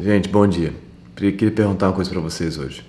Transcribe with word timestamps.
Gente, 0.00 0.28
bom 0.28 0.46
dia. 0.46 0.72
Queria 1.16 1.50
perguntar 1.50 1.88
uma 1.88 1.92
coisa 1.92 2.08
para 2.08 2.20
vocês 2.20 2.56
hoje. 2.56 2.86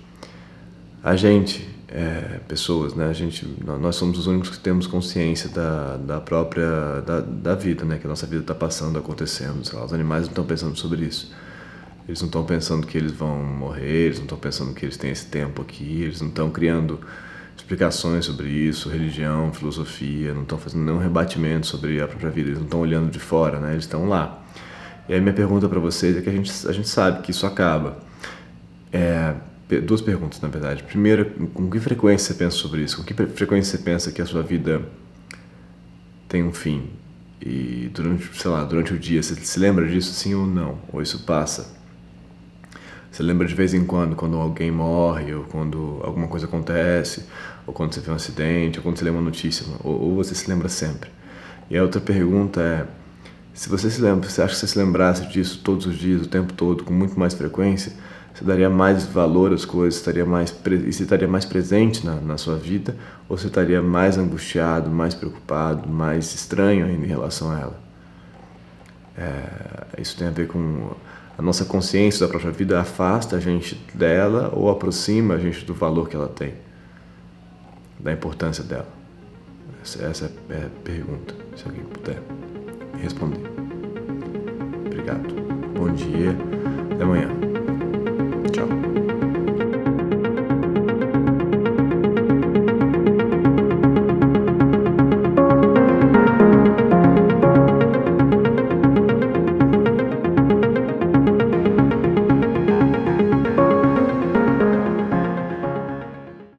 A 1.02 1.16
gente, 1.16 1.68
é, 1.88 2.38
pessoas, 2.46 2.94
né? 2.94 3.08
A 3.08 3.12
gente, 3.12 3.44
nós 3.64 3.96
somos 3.96 4.16
os 4.16 4.28
únicos 4.28 4.50
que 4.50 4.60
temos 4.60 4.86
consciência 4.86 5.48
da, 5.48 5.96
da 5.96 6.20
própria 6.20 7.00
da, 7.04 7.18
da 7.18 7.54
vida, 7.56 7.84
né? 7.84 7.98
Que 7.98 8.06
a 8.06 8.08
nossa 8.08 8.26
vida 8.26 8.42
está 8.42 8.54
passando, 8.54 8.96
acontecendo. 8.96 9.60
Lá, 9.72 9.84
os 9.84 9.92
animais 9.92 10.22
não 10.22 10.30
estão 10.30 10.44
pensando 10.44 10.78
sobre 10.78 11.04
isso. 11.04 11.34
Eles 12.06 12.20
não 12.20 12.26
estão 12.26 12.44
pensando 12.44 12.86
que 12.86 12.96
eles 12.96 13.10
vão 13.10 13.42
morrer, 13.42 14.06
eles 14.06 14.18
não 14.18 14.26
estão 14.26 14.38
pensando 14.38 14.72
que 14.72 14.84
eles 14.84 14.96
têm 14.96 15.10
esse 15.10 15.26
tempo 15.26 15.62
aqui, 15.62 16.02
eles 16.02 16.20
não 16.20 16.28
estão 16.28 16.48
criando 16.48 17.00
explicações 17.56 18.24
sobre 18.24 18.48
isso, 18.48 18.88
religião, 18.88 19.52
filosofia, 19.52 20.32
não 20.32 20.42
estão 20.42 20.58
fazendo 20.58 20.84
nenhum 20.84 20.98
rebatimento 20.98 21.66
sobre 21.66 22.00
a 22.00 22.06
própria 22.06 22.30
vida, 22.30 22.50
eles 22.50 22.58
não 22.58 22.66
estão 22.66 22.80
olhando 22.80 23.10
de 23.10 23.18
fora, 23.18 23.58
né? 23.58 23.72
Eles 23.72 23.84
estão 23.84 24.08
lá. 24.08 24.40
E 25.10 25.12
aí 25.12 25.20
minha 25.20 25.34
pergunta 25.34 25.68
para 25.68 25.80
vocês 25.80 26.16
é 26.16 26.20
que 26.20 26.30
a 26.30 26.32
gente, 26.32 26.68
a 26.68 26.70
gente 26.70 26.88
sabe 26.88 27.20
que 27.22 27.32
isso 27.32 27.44
acaba. 27.44 27.98
É, 28.92 29.34
duas 29.84 30.00
perguntas, 30.00 30.40
na 30.40 30.46
verdade. 30.46 30.84
Primeiro, 30.84 31.24
com 31.52 31.68
que 31.68 31.80
frequência 31.80 32.32
você 32.32 32.38
pensa 32.38 32.56
sobre 32.56 32.82
isso? 32.82 32.96
Com 32.96 33.02
que 33.02 33.12
frequência 33.12 33.76
você 33.76 33.82
pensa 33.82 34.12
que 34.12 34.22
a 34.22 34.24
sua 34.24 34.40
vida 34.40 34.82
tem 36.28 36.44
um 36.44 36.52
fim? 36.52 36.90
E 37.44 37.90
durante, 37.92 38.40
sei 38.40 38.52
lá, 38.52 38.62
durante 38.62 38.94
o 38.94 38.98
dia, 39.00 39.20
você 39.20 39.34
se 39.34 39.58
lembra 39.58 39.84
disso 39.88 40.12
sim 40.12 40.32
ou 40.32 40.46
não? 40.46 40.78
Ou 40.92 41.02
isso 41.02 41.24
passa? 41.24 41.76
Você 43.10 43.24
lembra 43.24 43.48
de 43.48 43.54
vez 43.56 43.74
em 43.74 43.84
quando, 43.84 44.14
quando 44.14 44.36
alguém 44.36 44.70
morre, 44.70 45.34
ou 45.34 45.42
quando 45.42 45.98
alguma 46.04 46.28
coisa 46.28 46.46
acontece, 46.46 47.24
ou 47.66 47.74
quando 47.74 47.92
você 47.92 48.00
vê 48.00 48.12
um 48.12 48.14
acidente, 48.14 48.78
ou 48.78 48.84
quando 48.84 48.96
você 48.96 49.04
lê 49.04 49.10
uma 49.10 49.20
notícia, 49.20 49.66
ou, 49.82 50.02
ou 50.02 50.14
você 50.14 50.36
se 50.36 50.48
lembra 50.48 50.68
sempre? 50.68 51.10
E 51.68 51.76
a 51.76 51.82
outra 51.82 52.00
pergunta 52.00 52.60
é, 52.60 52.86
se 53.60 53.68
você 53.68 53.90
se 53.90 54.00
lembra, 54.00 54.26
você 54.26 54.40
acha 54.40 54.54
que 54.54 54.60
você 54.60 54.66
se 54.68 54.78
lembrasse 54.78 55.26
disso 55.26 55.60
todos 55.62 55.84
os 55.84 55.94
dias, 55.94 56.22
o 56.22 56.26
tempo 56.26 56.50
todo, 56.54 56.82
com 56.82 56.94
muito 56.94 57.20
mais 57.20 57.34
frequência, 57.34 57.92
você 58.32 58.42
daria 58.42 58.70
mais 58.70 59.04
valor 59.04 59.52
às 59.52 59.66
coisas, 59.66 59.96
estaria 59.96 60.24
mais 60.24 60.48
e 60.50 60.90
você 60.90 61.02
estaria 61.02 61.28
mais 61.28 61.44
presente 61.44 62.02
na, 62.06 62.14
na 62.14 62.38
sua 62.38 62.56
vida, 62.56 62.96
ou 63.28 63.36
você 63.36 63.48
estaria 63.48 63.82
mais 63.82 64.16
angustiado, 64.16 64.88
mais 64.88 65.14
preocupado, 65.14 65.86
mais 65.86 66.34
estranho 66.34 66.86
ainda 66.86 67.04
em 67.04 67.08
relação 67.08 67.50
a 67.50 67.60
ela? 67.60 67.80
É, 69.18 70.00
isso 70.00 70.16
tem 70.16 70.28
a 70.28 70.30
ver 70.30 70.46
com 70.46 70.92
a 71.36 71.42
nossa 71.42 71.66
consciência 71.66 72.26
da 72.26 72.30
própria 72.30 72.52
vida 72.52 72.80
afasta 72.80 73.36
a 73.36 73.40
gente 73.40 73.74
dela 73.92 74.50
ou 74.54 74.70
aproxima 74.70 75.34
a 75.34 75.38
gente 75.38 75.66
do 75.66 75.74
valor 75.74 76.08
que 76.08 76.16
ela 76.16 76.28
tem, 76.28 76.54
da 77.98 78.10
importância 78.10 78.64
dela. 78.64 78.88
Essa, 79.82 80.02
essa 80.02 80.32
é 80.48 80.64
a 80.64 80.82
pergunta, 80.82 81.34
se 81.54 81.66
alguém 81.66 81.84
puder 81.84 82.22
responder. 82.98 83.40
Obrigado. 84.86 85.34
Bom 85.74 85.92
dia. 85.92 86.36
Até 86.94 87.04
amanhã. 87.04 87.39